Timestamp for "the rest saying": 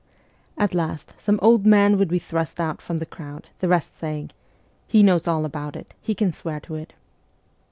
3.59-4.31